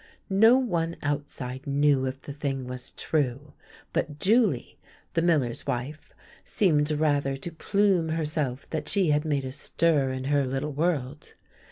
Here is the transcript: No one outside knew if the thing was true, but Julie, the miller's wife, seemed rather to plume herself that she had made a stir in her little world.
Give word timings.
No 0.31 0.57
one 0.57 0.95
outside 1.03 1.67
knew 1.67 2.05
if 2.07 2.23
the 2.23 2.33
thing 2.33 2.65
was 2.65 2.89
true, 2.93 3.53
but 3.93 4.17
Julie, 4.17 4.79
the 5.13 5.21
miller's 5.21 5.67
wife, 5.67 6.11
seemed 6.43 6.89
rather 6.89 7.37
to 7.37 7.51
plume 7.51 8.09
herself 8.09 8.67
that 8.71 8.89
she 8.89 9.11
had 9.11 9.25
made 9.25 9.45
a 9.45 9.51
stir 9.51 10.09
in 10.11 10.23
her 10.23 10.43
little 10.43 10.73
world. 10.73 11.35